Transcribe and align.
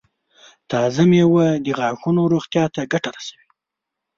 تازه 0.71 1.03
مېوه 1.11 1.47
د 1.65 1.67
غاښونو 1.79 2.21
روغتیا 2.33 2.65
ته 2.75 2.81
ګټه 2.93 3.09
رسوي. 3.17 3.47